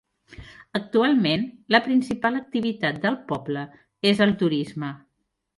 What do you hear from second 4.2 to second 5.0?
el turisme.